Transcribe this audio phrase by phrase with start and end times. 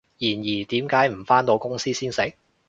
[0.17, 2.33] 然而，點解唔返到公司先食？